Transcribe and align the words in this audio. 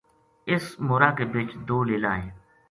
اس 0.51 0.63
مورا 0.87 1.09
کے 1.17 1.25
بچ 1.33 1.49
دو 1.67 1.77
لیلا 1.87 2.13
ہیں 2.21 2.31